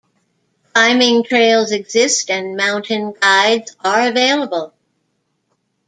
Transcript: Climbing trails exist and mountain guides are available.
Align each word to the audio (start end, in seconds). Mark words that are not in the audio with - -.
Climbing 0.73 1.25
trails 1.25 1.69
exist 1.71 2.31
and 2.31 2.57
mountain 2.57 3.13
guides 3.21 3.75
are 3.85 4.07
available. 4.07 4.73